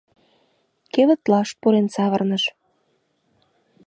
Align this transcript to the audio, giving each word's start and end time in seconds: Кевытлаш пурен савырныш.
Кевытлаш 0.93 1.49
пурен 1.59 1.87
савырныш. 1.95 2.43